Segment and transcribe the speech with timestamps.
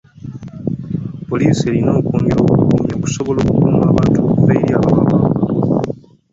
[1.29, 5.41] Poliisi erina okwongera obukuumi okusobola okukuuma abantu okuva eri ababawamba.